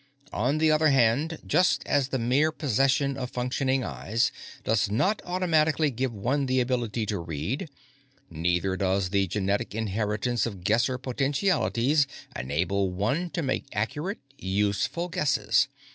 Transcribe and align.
"On 0.33 0.57
the 0.57 0.71
other 0.71 0.87
hand, 0.87 1.37
just 1.45 1.85
as 1.85 2.07
the 2.07 2.17
mere 2.17 2.51
possession 2.51 3.15
of 3.17 3.29
functioning 3.29 3.83
eyes 3.83 4.31
does 4.63 4.89
not 4.89 5.21
automatically 5.25 5.91
give 5.91 6.11
one 6.11 6.47
the 6.47 6.59
ability 6.59 7.05
to 7.05 7.19
read, 7.19 7.69
neither 8.27 8.75
does 8.75 9.11
the 9.11 9.27
genetic 9.27 9.75
inheritance 9.75 10.47
of 10.47 10.63
Guesser 10.63 10.97
potentialities 10.97 12.07
enable 12.35 12.89
one 12.91 13.29
to 13.29 13.43
make 13.43 13.65
accurate, 13.73 14.17
useful 14.39 15.07
Guesses. 15.07 15.67